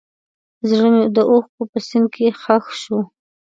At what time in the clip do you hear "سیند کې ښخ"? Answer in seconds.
1.87-2.65